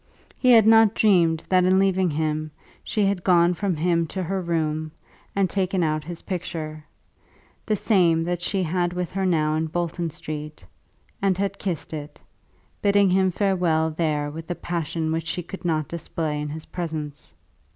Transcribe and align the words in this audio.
He 0.35 0.49
had 0.53 0.65
not 0.65 0.95
dreamed 0.95 1.43
that 1.47 1.63
on 1.63 1.77
leaving 1.77 2.09
him 2.09 2.49
she 2.83 3.05
had 3.05 3.23
gone 3.23 3.53
from 3.53 3.75
him 3.75 4.07
to 4.07 4.23
her 4.23 4.41
room, 4.41 4.91
and 5.35 5.47
taken 5.47 5.83
out 5.83 6.03
his 6.03 6.23
picture, 6.23 6.83
the 7.67 7.75
same 7.75 8.23
that 8.23 8.41
she 8.41 8.63
had 8.63 8.93
with 8.93 9.11
her 9.11 9.27
now 9.27 9.53
in 9.53 9.67
Bolton 9.67 10.09
Street, 10.09 10.65
and 11.21 11.37
had 11.37 11.59
kissed 11.59 11.93
it, 11.93 12.19
bidding 12.81 13.11
him 13.11 13.29
farewell 13.29 13.91
there 13.91 14.31
with 14.31 14.49
a 14.49 14.55
passion 14.55 15.11
which 15.11 15.27
she 15.27 15.43
could 15.43 15.63
not 15.63 15.87
display 15.89 16.41
in 16.41 16.49
his 16.49 16.65
presence. 16.65 17.35